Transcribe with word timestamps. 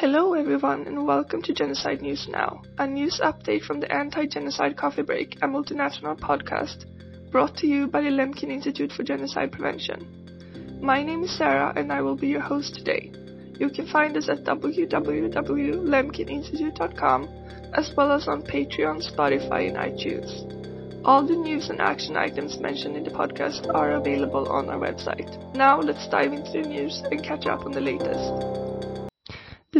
Hello 0.00 0.32
everyone 0.32 0.86
and 0.86 1.06
welcome 1.06 1.42
to 1.42 1.52
Genocide 1.52 2.00
News 2.00 2.26
Now, 2.26 2.62
a 2.78 2.86
news 2.86 3.20
update 3.22 3.64
from 3.64 3.80
the 3.80 3.92
Anti-Genocide 3.92 4.74
Coffee 4.74 5.02
Break, 5.02 5.36
a 5.42 5.46
multinational 5.46 6.18
podcast 6.18 6.86
brought 7.30 7.54
to 7.58 7.66
you 7.66 7.86
by 7.86 8.00
the 8.00 8.08
Lemkin 8.08 8.50
Institute 8.50 8.92
for 8.92 9.02
Genocide 9.02 9.52
Prevention. 9.52 10.78
My 10.80 11.02
name 11.02 11.24
is 11.24 11.36
Sarah 11.36 11.74
and 11.76 11.92
I 11.92 12.00
will 12.00 12.16
be 12.16 12.28
your 12.28 12.40
host 12.40 12.76
today. 12.76 13.12
You 13.58 13.68
can 13.68 13.86
find 13.88 14.16
us 14.16 14.30
at 14.30 14.44
www.lemkininstitute.com 14.44 17.28
as 17.74 17.92
well 17.94 18.12
as 18.12 18.26
on 18.26 18.40
Patreon, 18.40 19.06
Spotify 19.06 19.68
and 19.68 19.76
iTunes. 19.76 21.04
All 21.04 21.26
the 21.26 21.36
news 21.36 21.68
and 21.68 21.78
action 21.78 22.16
items 22.16 22.58
mentioned 22.58 22.96
in 22.96 23.04
the 23.04 23.10
podcast 23.10 23.68
are 23.74 23.92
available 23.92 24.48
on 24.48 24.70
our 24.70 24.78
website. 24.78 25.54
Now 25.54 25.78
let's 25.78 26.08
dive 26.08 26.32
into 26.32 26.52
the 26.52 26.62
news 26.66 27.02
and 27.10 27.22
catch 27.22 27.44
up 27.44 27.66
on 27.66 27.72
the 27.72 27.82
latest. 27.82 28.60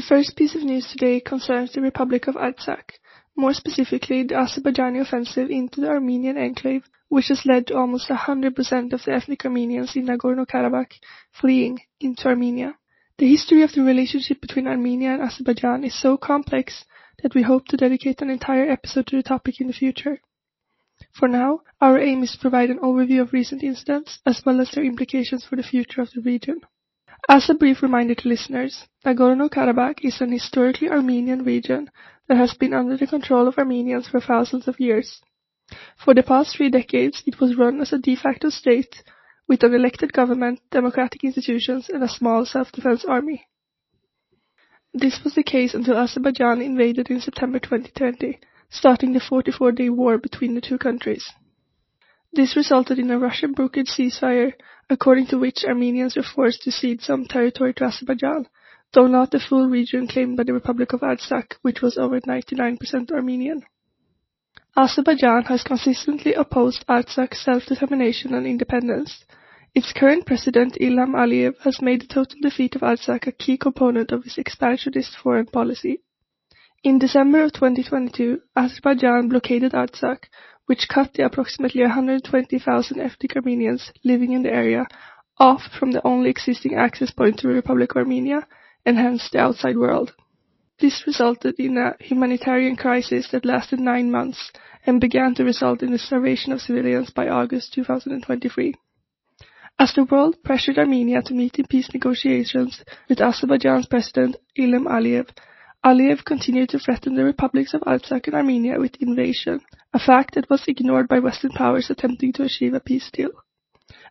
The 0.00 0.06
first 0.06 0.34
piece 0.34 0.54
of 0.54 0.62
news 0.62 0.86
today 0.86 1.20
concerns 1.20 1.72
the 1.72 1.82
Republic 1.82 2.26
of 2.26 2.34
Artsakh, 2.34 2.92
more 3.36 3.52
specifically 3.52 4.22
the 4.22 4.36
Azerbaijani 4.36 4.98
offensive 4.98 5.50
into 5.50 5.82
the 5.82 5.90
Armenian 5.90 6.38
enclave, 6.38 6.88
which 7.10 7.28
has 7.28 7.44
led 7.44 7.66
to 7.66 7.76
almost 7.76 8.08
100% 8.08 8.94
of 8.94 9.04
the 9.04 9.12
ethnic 9.12 9.44
Armenians 9.44 9.94
in 9.96 10.06
Nagorno-Karabakh 10.06 10.92
fleeing 11.32 11.80
into 12.00 12.28
Armenia. 12.28 12.78
The 13.18 13.28
history 13.28 13.60
of 13.60 13.72
the 13.72 13.82
relationship 13.82 14.40
between 14.40 14.66
Armenia 14.66 15.12
and 15.12 15.22
Azerbaijan 15.22 15.84
is 15.84 16.00
so 16.00 16.16
complex 16.16 16.86
that 17.22 17.34
we 17.34 17.42
hope 17.42 17.66
to 17.66 17.76
dedicate 17.76 18.22
an 18.22 18.30
entire 18.30 18.70
episode 18.70 19.06
to 19.08 19.16
the 19.16 19.22
topic 19.22 19.60
in 19.60 19.66
the 19.66 19.74
future. 19.74 20.22
For 21.12 21.28
now, 21.28 21.60
our 21.78 21.98
aim 21.98 22.22
is 22.22 22.32
to 22.32 22.38
provide 22.38 22.70
an 22.70 22.78
overview 22.78 23.20
of 23.20 23.34
recent 23.34 23.62
incidents 23.62 24.20
as 24.24 24.40
well 24.46 24.62
as 24.62 24.70
their 24.70 24.82
implications 24.82 25.44
for 25.44 25.56
the 25.56 25.62
future 25.62 26.00
of 26.00 26.10
the 26.12 26.22
region. 26.22 26.62
As 27.28 27.50
a 27.50 27.54
brief 27.54 27.82
reminder 27.82 28.14
to 28.14 28.28
listeners, 28.28 28.88
Nagorno-Karabakh 29.04 30.04
is 30.04 30.20
an 30.20 30.32
historically 30.32 30.88
Armenian 30.88 31.44
region 31.44 31.90
that 32.28 32.38
has 32.38 32.54
been 32.54 32.72
under 32.72 32.96
the 32.96 33.06
control 33.06 33.46
of 33.46 33.58
Armenians 33.58 34.08
for 34.08 34.20
thousands 34.20 34.66
of 34.66 34.80
years. 34.80 35.20
For 35.96 36.14
the 36.14 36.22
past 36.22 36.56
three 36.56 36.70
decades, 36.70 37.22
it 37.26 37.38
was 37.38 37.56
run 37.56 37.80
as 37.80 37.92
a 37.92 37.98
de 37.98 38.16
facto 38.16 38.48
state 38.48 39.02
with 39.46 39.62
an 39.62 39.74
elected 39.74 40.12
government, 40.12 40.60
democratic 40.70 41.22
institutions, 41.22 41.88
and 41.88 42.02
a 42.02 42.08
small 42.08 42.46
self-defense 42.46 43.04
army. 43.04 43.46
This 44.94 45.22
was 45.22 45.34
the 45.34 45.42
case 45.42 45.74
until 45.74 45.98
Azerbaijan 45.98 46.62
invaded 46.62 47.10
in 47.10 47.20
September 47.20 47.58
2020, 47.58 48.40
starting 48.70 49.12
the 49.12 49.20
44-day 49.20 49.90
war 49.90 50.18
between 50.18 50.54
the 50.54 50.60
two 50.60 50.78
countries. 50.78 51.30
This 52.32 52.54
resulted 52.54 52.98
in 53.00 53.10
a 53.10 53.18
Russian-brokered 53.18 53.88
ceasefire 53.88 54.52
according 54.88 55.26
to 55.28 55.38
which 55.38 55.64
Armenians 55.64 56.16
were 56.16 56.22
forced 56.22 56.62
to 56.62 56.70
cede 56.70 57.02
some 57.02 57.24
territory 57.24 57.74
to 57.74 57.84
Azerbaijan, 57.84 58.46
though 58.92 59.08
not 59.08 59.32
the 59.32 59.40
full 59.40 59.68
region 59.68 60.06
claimed 60.06 60.36
by 60.36 60.44
the 60.44 60.52
Republic 60.52 60.92
of 60.92 61.00
Artsakh, 61.00 61.54
which 61.62 61.82
was 61.82 61.98
over 61.98 62.20
99% 62.20 63.10
Armenian. 63.10 63.64
Azerbaijan 64.76 65.42
has 65.44 65.64
consistently 65.64 66.34
opposed 66.34 66.86
Artsakh's 66.86 67.40
self-determination 67.40 68.32
and 68.32 68.46
independence. 68.46 69.24
Its 69.74 69.92
current 69.92 70.24
president 70.24 70.76
Ilham 70.80 71.14
Aliyev 71.14 71.58
has 71.62 71.82
made 71.82 72.02
the 72.02 72.06
total 72.06 72.38
defeat 72.40 72.76
of 72.76 72.82
Artsakh 72.82 73.26
a 73.26 73.32
key 73.32 73.56
component 73.56 74.12
of 74.12 74.22
his 74.22 74.38
expansionist 74.38 75.16
foreign 75.16 75.46
policy. 75.46 76.02
In 76.84 77.00
December 77.00 77.42
of 77.42 77.52
2022, 77.52 78.40
Azerbaijan 78.56 79.28
blockaded 79.28 79.72
Artsakh, 79.72 80.24
which 80.66 80.88
cut 80.88 81.12
the 81.14 81.24
approximately 81.24 81.82
120,000 81.82 83.00
ethnic 83.00 83.36
Armenians 83.36 83.92
living 84.04 84.32
in 84.32 84.42
the 84.42 84.52
area 84.52 84.86
off 85.38 85.62
from 85.78 85.92
the 85.92 86.06
only 86.06 86.30
existing 86.30 86.74
access 86.74 87.10
point 87.10 87.38
to 87.38 87.48
the 87.48 87.54
Republic 87.54 87.90
of 87.92 87.96
Armenia 87.96 88.46
and 88.84 88.96
hence 88.96 89.28
the 89.30 89.38
outside 89.38 89.76
world. 89.76 90.12
This 90.78 91.06
resulted 91.06 91.56
in 91.58 91.76
a 91.76 91.94
humanitarian 92.00 92.76
crisis 92.76 93.28
that 93.32 93.44
lasted 93.44 93.80
nine 93.80 94.10
months 94.10 94.50
and 94.86 95.00
began 95.00 95.34
to 95.34 95.44
result 95.44 95.82
in 95.82 95.92
the 95.92 95.98
starvation 95.98 96.52
of 96.52 96.60
civilians 96.60 97.10
by 97.10 97.28
August 97.28 97.74
2023. 97.74 98.74
As 99.78 99.94
the 99.94 100.04
world 100.04 100.42
pressured 100.42 100.78
Armenia 100.78 101.22
to 101.22 101.34
meet 101.34 101.58
in 101.58 101.66
peace 101.66 101.88
negotiations 101.92 102.82
with 103.08 103.20
Azerbaijan's 103.20 103.86
president 103.86 104.36
Ilham 104.58 104.86
Aliyev, 104.86 105.28
Aliyev 105.82 106.26
continued 106.26 106.68
to 106.68 106.78
threaten 106.78 107.14
the 107.14 107.24
republics 107.24 107.72
of 107.72 107.80
Artsakh 107.86 108.26
and 108.26 108.34
Armenia 108.34 108.78
with 108.78 109.00
invasion, 109.00 109.62
a 109.94 109.98
fact 109.98 110.34
that 110.34 110.50
was 110.50 110.68
ignored 110.68 111.08
by 111.08 111.20
Western 111.20 111.52
powers 111.52 111.88
attempting 111.88 112.34
to 112.34 112.42
achieve 112.42 112.74
a 112.74 112.80
peace 112.80 113.10
deal. 113.10 113.30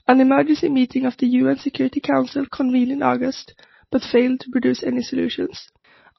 An 0.08 0.20
emergency 0.20 0.68
meeting 0.68 1.06
of 1.06 1.16
the 1.18 1.28
UN 1.28 1.58
Security 1.60 2.00
Council 2.00 2.48
convened 2.52 2.92
in 2.92 3.04
August, 3.04 3.54
but 3.92 4.02
failed 4.02 4.40
to 4.40 4.50
produce 4.50 4.82
any 4.82 5.04
solutions. 5.04 5.70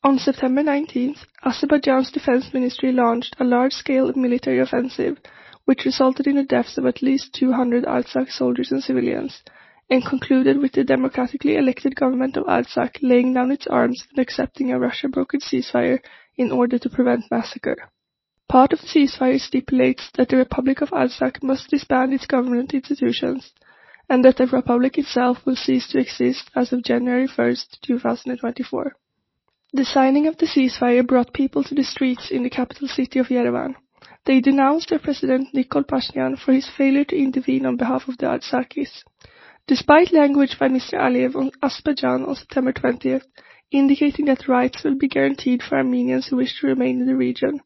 On 0.04 0.20
September 0.20 0.62
19th, 0.62 1.26
Azerbaijan's 1.44 2.12
defense 2.12 2.54
ministry 2.54 2.92
launched 2.92 3.34
a 3.40 3.44
large-scale 3.44 4.12
military 4.14 4.60
offensive, 4.60 5.18
which 5.64 5.84
resulted 5.84 6.28
in 6.28 6.36
the 6.36 6.44
deaths 6.44 6.78
of 6.78 6.86
at 6.86 7.02
least 7.02 7.34
200 7.34 7.84
Artsakh 7.86 8.30
soldiers 8.30 8.70
and 8.70 8.84
civilians, 8.84 9.42
and 9.90 10.06
concluded 10.06 10.58
with 10.58 10.72
the 10.72 10.84
democratically 10.84 11.56
elected 11.56 11.96
government 11.96 12.36
of 12.36 12.44
Artsakh 12.44 12.96
laying 13.02 13.34
down 13.34 13.50
its 13.50 13.66
arms 13.66 14.06
and 14.10 14.20
accepting 14.20 14.70
a 14.70 14.78
Russia-brokered 14.78 15.42
ceasefire 15.42 15.98
in 16.36 16.52
order 16.52 16.78
to 16.78 16.88
prevent 16.88 17.30
massacre. 17.30 17.90
Part 18.48 18.72
of 18.72 18.80
the 18.80 18.86
ceasefire 18.86 19.40
stipulates 19.40 20.10
that 20.16 20.28
the 20.28 20.36
Republic 20.36 20.80
of 20.80 20.90
Artsakh 20.90 21.42
must 21.42 21.70
disband 21.70 22.14
its 22.14 22.26
government 22.26 22.72
institutions, 22.72 23.52
and 24.08 24.24
that 24.24 24.36
the 24.36 24.46
republic 24.46 24.98
itself 24.98 25.38
will 25.44 25.56
cease 25.56 25.88
to 25.88 25.98
exist 25.98 26.50
as 26.56 26.72
of 26.72 26.82
January 26.82 27.28
1, 27.28 27.56
2024. 27.82 28.96
The 29.72 29.84
signing 29.84 30.26
of 30.26 30.36
the 30.36 30.46
ceasefire 30.46 31.06
brought 31.06 31.32
people 31.32 31.62
to 31.62 31.74
the 31.76 31.84
streets 31.84 32.30
in 32.30 32.42
the 32.42 32.50
capital 32.50 32.88
city 32.88 33.20
of 33.20 33.28
Yerevan. 33.28 33.76
They 34.26 34.40
denounced 34.40 34.88
their 34.88 34.98
president 34.98 35.54
Nikol 35.54 35.86
Pashinyan 35.86 36.38
for 36.38 36.52
his 36.52 36.68
failure 36.68 37.04
to 37.04 37.16
intervene 37.16 37.66
on 37.66 37.76
behalf 37.76 38.08
of 38.08 38.18
the 38.18 38.26
Artsakhis. 38.26 39.04
Despite 39.66 40.12
language 40.12 40.58
by 40.58 40.68
Mr. 40.68 40.94
Aliyev 40.94 41.36
on 41.36 41.50
Azerbaijan 41.62 42.24
on 42.24 42.34
September 42.34 42.72
20th, 42.72 43.24
indicating 43.70 44.26
that 44.26 44.48
rights 44.48 44.82
will 44.82 44.96
be 44.96 45.08
guaranteed 45.08 45.62
for 45.62 45.76
Armenians 45.76 46.26
who 46.26 46.36
wish 46.36 46.60
to 46.60 46.66
remain 46.66 47.00
in 47.00 47.06
the 47.06 47.16
region. 47.16 47.60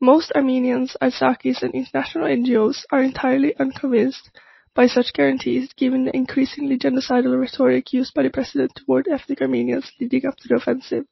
Most 0.00 0.32
Armenians, 0.32 0.96
Artsakhis 1.00 1.62
and 1.62 1.74
international 1.74 2.26
NGOs 2.26 2.84
are 2.90 3.02
entirely 3.02 3.54
unconvinced 3.58 4.30
by 4.74 4.86
such 4.86 5.12
guarantees 5.12 5.72
given 5.74 6.04
the 6.04 6.16
increasingly 6.16 6.78
genocidal 6.78 7.40
rhetoric 7.40 7.92
used 7.92 8.14
by 8.14 8.22
the 8.22 8.30
president 8.30 8.72
toward 8.74 9.06
ethnic 9.08 9.40
Armenians 9.40 9.92
leading 10.00 10.26
up 10.26 10.36
to 10.36 10.48
the 10.48 10.56
offensive. 10.56 11.04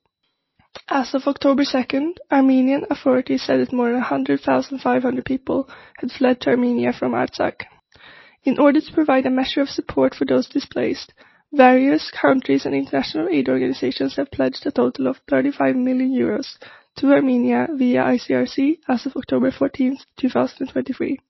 As 0.89 1.15
of 1.15 1.27
October 1.27 1.65
2nd, 1.65 2.19
Armenian 2.31 2.87
authorities 2.91 3.43
said 3.43 3.61
that 3.61 3.73
more 3.73 3.91
than 3.91 4.01
100,500 4.01 5.25
people 5.25 5.69
had 5.99 6.13
fled 6.13 6.41
to 6.41 6.51
Armenia 6.51 6.93
from 6.93 7.13
Artsakh. 7.13 7.65
In 8.43 8.59
order 8.59 8.81
to 8.81 8.93
provide 8.95 9.27
a 9.27 9.31
measure 9.31 9.61
of 9.61 9.69
support 9.69 10.15
for 10.15 10.25
those 10.25 10.49
displaced, 10.49 11.13
various 11.53 12.11
countries 12.11 12.65
and 12.65 12.75
international 12.75 13.29
aid 13.29 13.51
organizations 13.51 14.17
have 14.17 14.31
pledged 14.31 14.65
a 14.65 14.71
total 14.71 15.09
of 15.09 15.21
35 15.29 15.77
million 15.77 16.11
euros 16.11 16.57
to 16.97 17.13
Armenia 17.13 17.69
via 17.71 18.03
ICRC 18.03 18.79
as 18.89 19.05
of 19.05 19.15
October 19.15 19.51
14, 19.51 19.99
2023. 20.17 21.21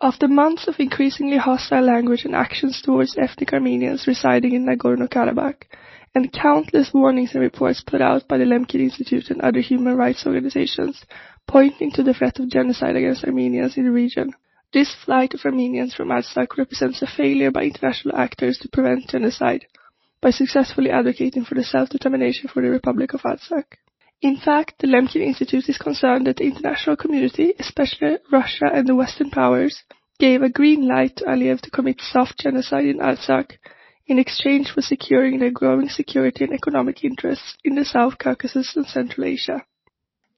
After 0.00 0.26
months 0.26 0.66
of 0.66 0.80
increasingly 0.80 1.36
hostile 1.36 1.84
language 1.84 2.24
and 2.24 2.34
actions 2.34 2.80
towards 2.80 3.18
ethnic 3.18 3.52
Armenians 3.52 4.06
residing 4.06 4.54
in 4.54 4.64
Nagorno-Karabakh, 4.64 5.64
and 6.14 6.32
countless 6.32 6.94
warnings 6.94 7.34
and 7.34 7.42
reports 7.42 7.82
put 7.82 8.00
out 8.00 8.26
by 8.26 8.38
the 8.38 8.44
Lemkin 8.46 8.80
Institute 8.80 9.28
and 9.28 9.42
other 9.42 9.60
human 9.60 9.98
rights 9.98 10.26
organizations 10.26 11.04
pointing 11.46 11.90
to 11.92 12.02
the 12.02 12.14
threat 12.14 12.38
of 12.38 12.48
genocide 12.48 12.96
against 12.96 13.24
Armenians 13.24 13.76
in 13.76 13.84
the 13.84 13.90
region, 13.90 14.32
this 14.72 14.94
flight 15.04 15.34
of 15.34 15.44
Armenians 15.44 15.94
from 15.94 16.08
Artsakh 16.08 16.56
represents 16.56 17.02
a 17.02 17.06
failure 17.06 17.50
by 17.50 17.64
international 17.64 18.16
actors 18.16 18.58
to 18.58 18.68
prevent 18.68 19.08
genocide 19.08 19.66
by 20.22 20.30
successfully 20.30 20.90
advocating 20.90 21.44
for 21.44 21.54
the 21.54 21.64
self-determination 21.64 22.48
for 22.48 22.62
the 22.62 22.70
Republic 22.70 23.12
of 23.12 23.22
Artsakh. 23.22 23.76
In 24.22 24.36
fact, 24.36 24.76
the 24.78 24.86
Lemkin 24.86 25.20
Institute 25.20 25.68
is 25.68 25.76
concerned 25.76 26.26
that 26.26 26.36
the 26.36 26.44
international 26.44 26.96
community, 26.96 27.52
especially 27.58 28.18
Russia 28.30 28.70
and 28.72 28.86
the 28.86 28.94
Western 28.94 29.30
powers, 29.30 29.82
gave 30.18 30.42
a 30.42 30.48
green 30.48 30.86
light 30.86 31.16
to 31.16 31.24
Aliyev 31.24 31.60
to 31.62 31.70
commit 31.70 32.00
soft 32.00 32.38
genocide 32.38 32.86
in 32.86 32.98
Artsakh 32.98 33.58
in 34.06 34.18
exchange 34.18 34.70
for 34.70 34.80
securing 34.80 35.38
their 35.38 35.50
growing 35.50 35.88
security 35.88 36.44
and 36.44 36.52
economic 36.54 37.04
interests 37.04 37.56
in 37.64 37.74
the 37.74 37.84
South 37.84 38.16
Caucasus 38.18 38.76
and 38.76 38.86
Central 38.86 39.26
Asia. 39.26 39.64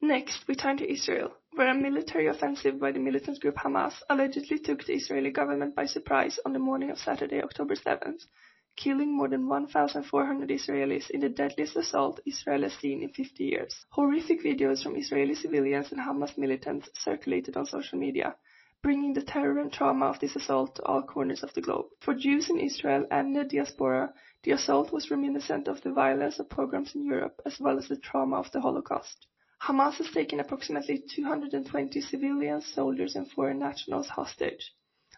Next, 0.01 0.49
we 0.49 0.55
turn 0.55 0.79
to 0.79 0.91
Israel 0.91 1.35
where 1.57 1.71
a 1.71 1.75
military 1.75 2.27
offensive 2.27 2.81
by 2.81 2.91
the 2.91 2.99
militant 2.99 3.39
group 3.41 3.55
Hamas 3.55 3.95
allegedly 4.11 4.59
took 4.59 4.85
the 4.85 4.95
Israeli 4.95 5.31
government 5.31 5.77
by 5.77 5.87
surprise 5.87 6.41
on 6.45 6.53
the 6.53 6.59
morning 6.59 6.91
of 6.91 6.99
Saturday, 6.99 7.41
October 7.41 7.77
7th, 7.77 8.27
killing 8.75 9.17
more 9.17 9.29
than 9.29 9.47
1,400 9.47 10.49
Israelis 10.49 11.11
in 11.11 11.21
the 11.21 11.29
deadliest 11.29 11.77
assault 11.77 12.19
Israel 12.27 12.63
has 12.63 12.73
seen 12.73 13.05
in 13.05 13.11
50 13.11 13.45
years. 13.45 13.87
Horrific 13.91 14.43
videos 14.43 14.83
from 14.83 14.97
Israeli 14.97 15.37
civilians 15.37 15.93
and 15.93 16.01
Hamas 16.01 16.37
militants 16.37 16.89
circulated 16.95 17.57
on 17.57 17.67
social 17.67 18.01
media, 18.01 18.35
bringing 18.83 19.13
the 19.13 19.23
terror 19.23 19.61
and 19.61 19.73
trauma 19.73 20.07
of 20.07 20.19
this 20.19 20.35
assault 20.35 20.75
to 20.75 20.83
all 20.83 21.03
corners 21.03 21.45
of 21.45 21.55
the 21.55 21.63
globe. 21.63 21.87
For 22.01 22.15
Jews 22.15 22.51
in 22.51 22.59
Israel 22.59 23.07
and 23.13 23.37
the 23.37 23.45
diaspora, 23.45 24.13
The 24.43 24.51
assault 24.51 24.93
was 24.93 25.09
reminiscent 25.09 25.69
of 25.69 25.83
the 25.83 25.93
violence 25.93 26.41
of 26.41 26.51
pogroms 26.51 26.97
in 26.97 27.05
Europe 27.05 27.41
as 27.47 27.61
well 27.61 27.79
as 27.79 27.87
the 27.87 27.97
trauma 27.97 28.39
of 28.39 28.51
the 28.51 28.61
Holocaust. 28.61 29.29
Hamas 29.67 29.95
has 29.95 30.11
taken 30.11 30.41
approximately 30.41 30.99
220 30.99 31.99
civilian 32.03 32.61
soldiers 32.61 33.17
and 33.17 33.31
foreign 33.31 33.61
nationals 33.61 34.11
hostage. 34.11 34.75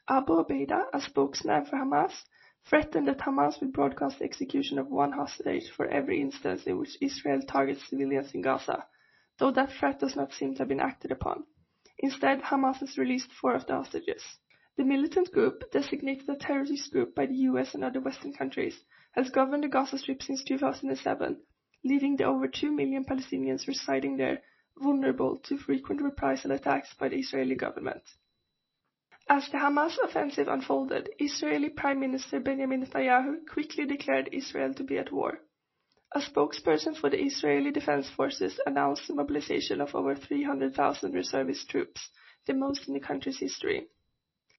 Abu 0.09 0.35
Obaida, 0.35 0.85
a 0.93 1.01
spokesman 1.01 1.65
for 1.65 1.79
Hamas, 1.79 2.13
threatened 2.65 3.09
that 3.09 3.19
Hamas 3.19 3.59
would 3.59 3.73
broadcast 3.73 4.21
the 4.21 4.25
execution 4.25 4.79
of 4.79 4.87
one 4.87 5.11
hostage 5.11 5.69
for 5.71 5.89
every 5.89 6.21
instance 6.21 6.63
in 6.65 6.79
which 6.79 6.97
Israel 7.01 7.43
targets 7.43 7.89
civilians 7.89 8.35
in 8.35 8.43
Gaza, 8.43 8.87
though 9.39 9.51
that 9.51 9.73
threat 9.73 9.99
does 9.99 10.15
not 10.15 10.33
seem 10.33 10.55
to 10.55 10.59
have 10.61 10.69
been 10.69 10.79
acted 10.79 11.11
upon. 11.11 11.43
Instead, 11.99 12.41
Hamas 12.43 12.77
has 12.77 12.97
released 12.97 13.33
four 13.33 13.53
of 13.53 13.67
the 13.67 13.75
hostages. 13.75 14.23
The 14.77 14.85
militant 14.85 15.33
group, 15.33 15.73
designated 15.73 16.29
a 16.29 16.37
terrorist 16.37 16.93
group 16.93 17.17
by 17.17 17.27
the 17.27 17.51
US 17.51 17.75
and 17.75 17.83
other 17.83 17.99
Western 17.99 18.33
countries, 18.33 18.81
has 19.11 19.29
governed 19.29 19.65
the 19.65 19.69
Gaza 19.69 19.99
Strip 19.99 20.23
since 20.23 20.45
2007, 20.45 21.43
leaving 21.85 22.17
the 22.17 22.25
over 22.25 22.49
2 22.49 22.71
million 22.73 23.05
Palestinians 23.05 23.67
residing 23.67 24.17
there 24.17 24.43
vulnerable 24.79 25.39
to 25.39 25.57
frequent 25.57 26.03
reprisal 26.03 26.53
attacks 26.53 26.93
by 26.95 27.09
the 27.09 27.19
Israeli 27.19 27.55
government. 27.55 28.03
As 29.29 29.49
the 29.49 29.59
Hamas 29.59 29.99
offensive 30.03 30.47
unfolded, 30.47 31.11
Israeli 31.19 31.71
Prime 31.71 31.99
Minister 31.99 32.39
Benjamin 32.39 32.85
Netanyahu 32.85 33.47
quickly 33.47 33.85
declared 33.85 34.29
Israel 34.33 34.73
to 34.75 34.85
be 34.85 34.99
at 34.99 35.11
war. 35.11 35.41
A 36.13 36.21
spokesperson 36.21 36.97
for 36.97 37.11
the 37.11 37.21
Israeli 37.21 37.73
Defense 37.73 38.09
Forces 38.09 38.61
announced 38.67 39.09
the 39.09 39.15
mobilization 39.15 39.81
of 39.81 39.95
over 39.97 40.15
300,000 40.15 41.13
reservist 41.13 41.69
troops, 41.69 42.09
the 42.47 42.55
most 42.55 42.87
in 42.87 42.95
the 42.95 43.01
country's 43.01 43.41
history. 43.41 43.89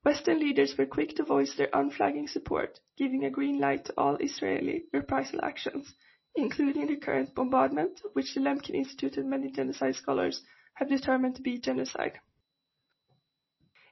Western 0.03 0.39
leaders 0.39 0.77
were 0.77 0.85
quick 0.85 1.15
to 1.15 1.23
voice 1.23 1.55
their 1.55 1.69
unflagging 1.71 2.27
support, 2.27 2.79
giving 2.97 3.23
a 3.23 3.29
green 3.29 3.59
light 3.59 3.85
to 3.85 3.93
all 3.97 4.17
Israeli 4.17 4.83
reprisal 4.91 5.39
actions, 5.43 5.95
including 6.37 6.85
the 6.85 6.95
current 6.95 7.33
bombardment, 7.33 7.99
which 8.13 8.35
the 8.35 8.39
Lemkin 8.39 8.75
Institute 8.75 9.17
and 9.17 9.27
many 9.27 9.49
genocide 9.49 9.95
scholars 9.95 10.43
have 10.75 10.87
determined 10.87 11.35
to 11.35 11.41
be 11.41 11.57
genocide. 11.57 12.19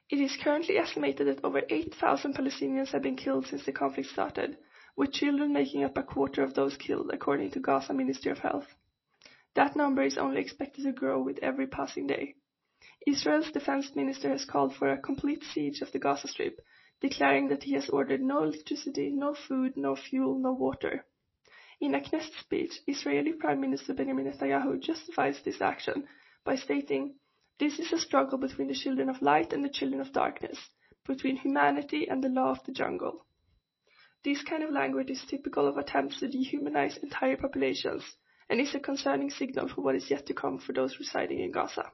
It 0.08 0.20
is 0.20 0.36
currently 0.40 0.78
estimated 0.78 1.26
that 1.26 1.44
over 1.44 1.62
8,000 1.68 2.36
Palestinians 2.36 2.92
have 2.92 3.02
been 3.02 3.16
killed 3.16 3.48
since 3.48 3.64
the 3.64 3.72
conflict 3.72 4.10
started, 4.10 4.56
with 4.94 5.12
children 5.12 5.52
making 5.52 5.82
up 5.82 5.98
a 5.98 6.04
quarter 6.04 6.44
of 6.44 6.54
those 6.54 6.76
killed, 6.76 7.10
according 7.12 7.50
to 7.50 7.60
Gaza 7.60 7.92
Ministry 7.92 8.30
of 8.30 8.38
Health. 8.38 8.76
That 9.54 9.74
number 9.74 10.02
is 10.02 10.16
only 10.16 10.40
expected 10.40 10.84
to 10.84 10.92
grow 10.92 11.20
with 11.20 11.40
every 11.42 11.66
passing 11.66 12.06
day. 12.06 12.36
Israel's 13.04 13.50
defense 13.50 13.96
minister 13.96 14.28
has 14.28 14.44
called 14.44 14.76
for 14.76 14.88
a 14.88 14.98
complete 14.98 15.42
siege 15.42 15.80
of 15.80 15.90
the 15.90 15.98
Gaza 15.98 16.28
Strip, 16.28 16.60
declaring 17.00 17.48
that 17.48 17.64
he 17.64 17.72
has 17.72 17.88
ordered 17.88 18.20
no 18.22 18.44
electricity, 18.44 19.10
no 19.10 19.34
food, 19.34 19.76
no 19.76 19.96
fuel, 19.96 20.38
no 20.38 20.52
water. 20.52 21.04
In 21.78 21.94
a 21.94 22.00
Knesset 22.00 22.32
speech, 22.40 22.80
Israeli 22.86 23.34
Prime 23.34 23.60
Minister 23.60 23.92
Benjamin 23.92 24.24
Netanyahu 24.24 24.80
justifies 24.80 25.42
this 25.42 25.60
action 25.60 26.08
by 26.42 26.56
stating, 26.56 27.16
This 27.58 27.78
is 27.78 27.92
a 27.92 27.98
struggle 27.98 28.38
between 28.38 28.68
the 28.68 28.74
children 28.74 29.10
of 29.10 29.20
light 29.20 29.52
and 29.52 29.62
the 29.62 29.68
children 29.68 30.00
of 30.00 30.10
darkness, 30.10 30.70
between 31.06 31.36
humanity 31.36 32.08
and 32.08 32.24
the 32.24 32.30
law 32.30 32.50
of 32.50 32.64
the 32.64 32.72
jungle. 32.72 33.26
This 34.24 34.42
kind 34.42 34.62
of 34.62 34.70
language 34.70 35.10
is 35.10 35.22
typical 35.26 35.66
of 35.68 35.76
attempts 35.76 36.20
to 36.20 36.28
dehumanize 36.28 36.96
entire 37.02 37.36
populations 37.36 38.16
and 38.48 38.58
is 38.58 38.74
a 38.74 38.80
concerning 38.80 39.28
signal 39.28 39.68
for 39.68 39.82
what 39.82 39.96
is 39.96 40.10
yet 40.10 40.24
to 40.26 40.34
come 40.34 40.58
for 40.58 40.72
those 40.72 40.98
residing 40.98 41.40
in 41.40 41.52
Gaza. 41.52 41.92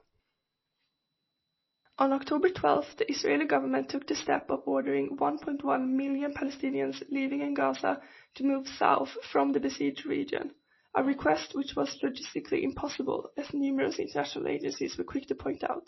On 1.99 2.11
October 2.11 2.49
12, 2.49 2.97
the 2.97 3.11
Israeli 3.11 3.45
government 3.45 3.87
took 3.87 4.07
the 4.07 4.15
step 4.15 4.49
of 4.49 4.63
ordering 4.65 5.15
1.1 5.15 5.89
million 5.89 6.33
Palestinians 6.33 7.03
living 7.11 7.41
in 7.41 7.53
Gaza 7.53 8.01
to 8.33 8.43
move 8.43 8.67
south 8.67 9.15
from 9.31 9.51
the 9.51 9.59
besieged 9.59 10.03
region, 10.03 10.55
a 10.95 11.03
request 11.03 11.53
which 11.53 11.75
was 11.75 11.99
logistically 12.01 12.63
impossible, 12.63 13.29
as 13.37 13.53
numerous 13.53 13.99
international 13.99 14.47
agencies 14.47 14.97
were 14.97 15.03
quick 15.03 15.27
to 15.27 15.35
point 15.35 15.63
out. 15.63 15.87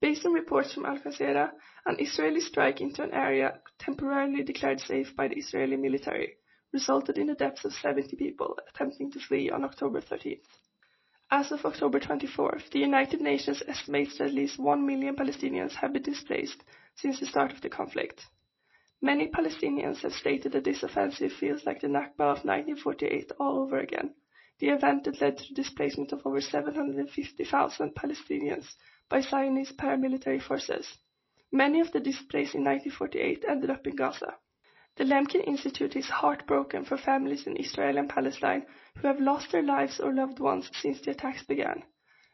Based 0.00 0.24
on 0.24 0.32
reports 0.32 0.72
from 0.72 0.86
Al 0.86 0.96
Jazeera, 0.96 1.52
an 1.84 2.00
Israeli 2.00 2.40
strike 2.40 2.80
into 2.80 3.02
an 3.02 3.12
area 3.12 3.60
temporarily 3.78 4.42
declared 4.42 4.80
safe 4.80 5.14
by 5.14 5.28
the 5.28 5.36
Israeli 5.36 5.76
military 5.76 6.36
resulted 6.72 7.18
in 7.18 7.26
the 7.26 7.34
deaths 7.34 7.66
of 7.66 7.74
70 7.74 8.16
people 8.16 8.58
attempting 8.66 9.10
to 9.10 9.20
flee 9.20 9.50
on 9.50 9.62
October 9.62 10.00
13th. 10.00 10.46
As 11.30 11.52
of 11.52 11.66
October 11.66 12.00
24th, 12.00 12.70
the 12.70 12.78
United 12.78 13.20
Nations 13.20 13.62
estimates 13.68 14.16
that 14.16 14.28
at 14.28 14.34
least 14.34 14.58
1 14.58 14.86
million 14.86 15.14
Palestinians 15.14 15.74
have 15.74 15.92
been 15.92 16.02
displaced 16.02 16.64
since 16.94 17.20
the 17.20 17.26
start 17.26 17.52
of 17.52 17.60
the 17.60 17.68
conflict. 17.68 18.26
Many 19.02 19.28
Palestinians 19.28 20.00
have 20.00 20.14
stated 20.14 20.52
that 20.52 20.64
this 20.64 20.82
offensive 20.82 21.34
feels 21.34 21.66
like 21.66 21.82
the 21.82 21.86
Nakba 21.86 22.20
of 22.20 22.44
1948 22.46 23.32
all 23.38 23.58
over 23.58 23.78
again, 23.78 24.14
the 24.58 24.70
event 24.70 25.04
that 25.04 25.20
led 25.20 25.36
to 25.36 25.48
the 25.48 25.54
displacement 25.54 26.12
of 26.12 26.26
over 26.26 26.40
750,000 26.40 27.94
Palestinians 27.94 28.76
by 29.10 29.20
Zionist 29.20 29.76
paramilitary 29.76 30.40
forces. 30.40 30.96
Many 31.52 31.80
of 31.80 31.92
the 31.92 32.00
displaced 32.00 32.54
in 32.54 32.64
1948 32.64 33.44
ended 33.46 33.68
up 33.68 33.86
in 33.86 33.96
Gaza. 33.96 34.38
The 34.98 35.04
Lemkin 35.04 35.44
Institute 35.46 35.94
is 35.94 36.08
heartbroken 36.08 36.84
for 36.84 36.96
families 36.96 37.46
in 37.46 37.54
Israel 37.54 37.98
and 37.98 38.08
Palestine 38.08 38.66
who 38.96 39.06
have 39.06 39.20
lost 39.20 39.52
their 39.52 39.62
lives 39.62 40.00
or 40.00 40.12
loved 40.12 40.40
ones 40.40 40.68
since 40.74 41.00
the 41.00 41.12
attacks 41.12 41.44
began. 41.44 41.84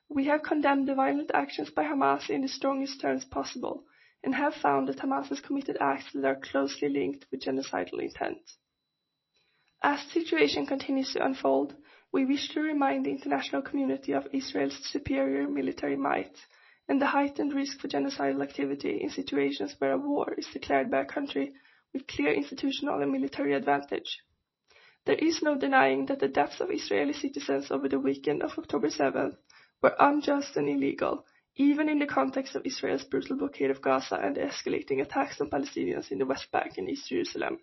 We 0.08 0.24
have 0.28 0.44
condemned 0.44 0.88
the 0.88 0.94
violent 0.94 1.30
actions 1.34 1.68
by 1.68 1.84
Hamas 1.84 2.30
in 2.30 2.40
the 2.40 2.48
strongest 2.48 3.02
terms 3.02 3.26
possible 3.26 3.84
and 4.22 4.34
have 4.34 4.54
found 4.54 4.88
that 4.88 4.96
Hamas 4.96 5.28
has 5.28 5.42
committed 5.42 5.76
acts 5.78 6.10
that 6.14 6.24
are 6.24 6.40
closely 6.40 6.88
linked 6.88 7.26
with 7.30 7.42
genocidal 7.42 8.00
intent. 8.00 8.40
As 9.82 10.02
the 10.06 10.22
situation 10.22 10.64
continues 10.64 11.12
to 11.12 11.22
unfold, 11.22 11.76
we 12.12 12.24
wish 12.24 12.48
to 12.54 12.62
remind 12.62 13.04
the 13.04 13.10
international 13.10 13.60
community 13.60 14.12
of 14.12 14.26
Israel's 14.32 14.78
superior 14.90 15.46
military 15.46 15.96
might 15.96 16.38
and 16.88 16.98
the 16.98 17.08
heightened 17.08 17.52
risk 17.52 17.80
for 17.80 17.88
genocidal 17.88 18.42
activity 18.42 19.02
in 19.02 19.10
situations 19.10 19.76
where 19.80 19.92
a 19.92 19.98
war 19.98 20.32
is 20.38 20.46
declared 20.46 20.90
by 20.90 21.02
a 21.02 21.04
country 21.04 21.52
with 21.94 22.06
clear 22.08 22.34
institutional 22.34 23.00
and 23.00 23.12
military 23.12 23.54
advantage. 23.54 24.18
There 25.06 25.14
is 25.14 25.42
no 25.42 25.56
denying 25.56 26.06
that 26.06 26.18
the 26.18 26.28
deaths 26.28 26.60
of 26.60 26.70
Israeli 26.70 27.12
citizens 27.12 27.70
over 27.70 27.88
the 27.88 28.00
weekend 28.00 28.42
of 28.42 28.58
October 28.58 28.88
7th 28.88 29.36
were 29.80 29.94
unjust 30.00 30.56
and 30.56 30.68
illegal, 30.68 31.24
even 31.56 31.88
in 31.88 32.00
the 32.00 32.06
context 32.06 32.56
of 32.56 32.66
Israel's 32.66 33.04
brutal 33.04 33.36
blockade 33.36 33.70
of 33.70 33.80
Gaza 33.80 34.16
and 34.16 34.34
the 34.34 34.40
escalating 34.40 35.00
attacks 35.00 35.40
on 35.40 35.50
Palestinians 35.50 36.10
in 36.10 36.18
the 36.18 36.26
West 36.26 36.50
Bank 36.50 36.78
and 36.78 36.90
East 36.90 37.08
Jerusalem. 37.08 37.58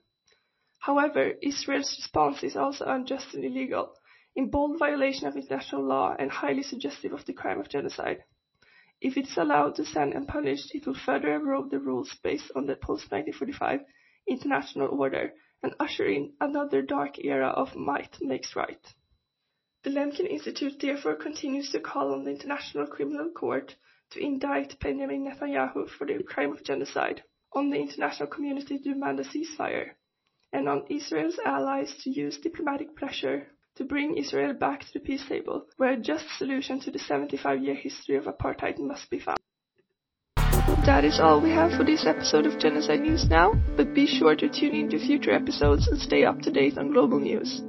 However, 0.80 1.34
Israel's 1.42 1.94
response 2.00 2.44
is 2.44 2.56
also 2.56 2.86
unjust 2.86 3.34
and 3.34 3.44
illegal, 3.44 3.94
in 4.36 4.50
bold 4.50 4.80
violation 4.80 5.28
of 5.28 5.36
international 5.36 5.84
law 5.84 6.16
and 6.18 6.32
highly 6.32 6.64
suggestive 6.64 7.12
of 7.12 7.26
the 7.26 7.34
crime 7.34 7.60
of 7.60 7.70
genocide. 7.70 8.24
If 9.02 9.18
it 9.18 9.28
is 9.28 9.38
allowed 9.38 9.76
to 9.76 9.86
stand 9.86 10.14
unpunished, 10.14 10.74
it 10.74 10.86
will 10.86 10.94
further 10.94 11.34
erode 11.34 11.72
the 11.72 11.80
rules 11.80 12.14
based 12.24 12.52
on 12.56 12.68
the 12.68 12.76
post-1945 12.76 13.84
international 14.28 14.88
order 14.90 15.34
and 15.64 15.76
usher 15.80 16.06
in 16.06 16.34
another 16.40 16.82
dark 16.82 17.24
era 17.24 17.50
of 17.50 17.76
might 17.76 18.18
makes 18.22 18.56
right. 18.56 18.94
The 19.84 19.90
Lemkin 19.90 20.28
Institute 20.28 20.80
therefore 20.80 21.16
continues 21.16 21.72
to 21.72 21.80
call 21.80 22.14
on 22.14 22.24
the 22.24 22.32
International 22.32 22.86
Criminal 22.86 23.32
Court 23.32 23.76
to 24.12 24.20
indict 24.20 24.80
Benjamin 24.80 25.26
Netanyahu 25.26 25.90
for 25.90 26.06
the 26.06 26.22
crime 26.24 26.52
of 26.52 26.64
genocide, 26.64 27.24
on 27.54 27.70
the 27.70 27.80
international 27.80 28.30
community 28.30 28.78
to 28.78 28.94
demand 28.94 29.20
a 29.20 29.24
ceasefire, 29.24 29.92
and 30.54 30.70
on 30.70 30.86
Israel's 30.90 31.40
allies 31.46 31.96
to 32.04 32.10
use 32.10 32.38
diplomatic 32.38 32.96
pressure 32.96 33.48
to 33.76 33.84
bring 33.84 34.18
Israel 34.18 34.54
back 34.54 34.82
to 34.82 34.94
the 34.94 35.00
peace 35.00 35.26
table, 35.28 35.66
where 35.78 35.94
a 35.94 35.98
just 35.98 36.30
solution 36.38 36.80
to 36.82 36.92
the 36.92 37.00
75 37.00 37.64
year 37.64 37.76
history 37.76 38.18
of 38.18 38.26
apartheid 38.26 38.78
must 38.78 39.10
be 39.10 39.20
found. 39.20 39.41
That 40.86 41.04
is 41.06 41.20
all 41.20 41.40
we 41.40 41.52
have 41.52 41.74
for 41.74 41.84
this 41.84 42.08
episode 42.08 42.48
of 42.48 42.58
Genocide 42.58 43.02
News 43.02 43.30
Now, 43.30 43.54
but 43.78 43.94
be 43.94 44.08
sure 44.08 44.36
to 44.36 44.50
tune 44.50 44.74
in 44.74 44.90
to 44.90 44.98
future 44.98 45.30
episodes 45.30 45.88
and 45.88 46.02
stay 46.02 46.26
up 46.26 46.42
to 46.42 46.50
date 46.50 46.80
on 46.80 46.92
global 46.92 47.20
news. 47.20 47.62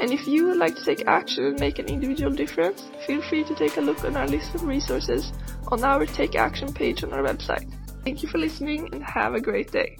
And 0.00 0.10
if 0.10 0.26
you 0.26 0.48
would 0.48 0.56
like 0.56 0.74
to 0.74 0.84
take 0.84 1.06
action 1.06 1.44
and 1.44 1.60
make 1.60 1.78
an 1.78 1.86
individual 1.86 2.32
difference, 2.32 2.82
feel 3.06 3.22
free 3.22 3.44
to 3.44 3.54
take 3.54 3.76
a 3.76 3.80
look 3.80 4.02
on 4.02 4.16
our 4.16 4.26
list 4.26 4.56
of 4.56 4.64
resources 4.64 5.32
on 5.68 5.84
our 5.84 6.04
Take 6.04 6.34
Action 6.34 6.72
page 6.72 7.04
on 7.04 7.12
our 7.12 7.22
website. 7.22 7.72
Thank 8.02 8.24
you 8.24 8.28
for 8.28 8.38
listening 8.38 8.88
and 8.92 9.04
have 9.04 9.34
a 9.34 9.40
great 9.40 9.70
day. 9.70 9.98